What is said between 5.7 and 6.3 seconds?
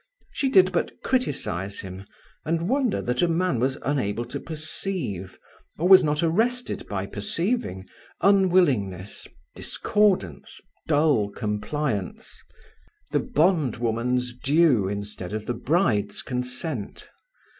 or was not